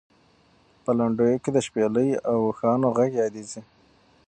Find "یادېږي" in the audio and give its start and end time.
3.23-3.61